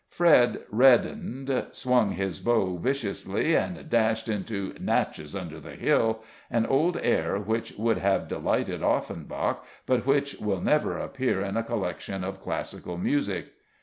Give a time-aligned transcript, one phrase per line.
[0.09, 6.99] Fred reddened, swung his bow viciously, and dashed into "Natchez Under the Hill," an old
[7.03, 12.41] air which would have delighted Offenbach, but which will never appear in a collection of
[12.41, 13.49] classical music.